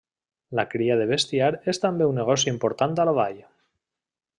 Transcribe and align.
La 0.59 0.63
cria 0.71 0.95
de 1.01 1.05
bestiar 1.11 1.51
és 1.75 1.81
també 1.85 2.09
un 2.13 2.19
negoci 2.23 2.51
important 2.57 3.01
a 3.05 3.11
la 3.11 3.19
vall. 3.23 3.41